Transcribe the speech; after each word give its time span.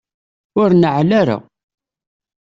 Ur 0.61 0.69
neɛɛel 0.73 1.11
ara. 1.21 1.37